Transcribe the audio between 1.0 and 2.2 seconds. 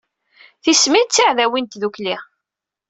d tiɛdawin n tdukli.